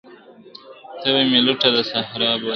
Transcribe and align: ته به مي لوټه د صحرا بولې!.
ته 1.01 1.07
به 1.13 1.21
مي 1.29 1.39
لوټه 1.45 1.69
د 1.75 1.77
صحرا 1.91 2.31
بولې!. 2.41 2.49